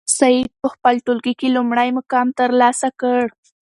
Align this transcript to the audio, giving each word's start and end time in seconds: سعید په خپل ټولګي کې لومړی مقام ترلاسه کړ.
سعید 0.17 0.49
په 0.61 0.67
خپل 0.73 0.95
ټولګي 1.05 1.33
کې 1.39 1.47
لومړی 1.55 1.89
مقام 1.97 2.27
ترلاسه 2.39 2.87
کړ. 3.01 3.21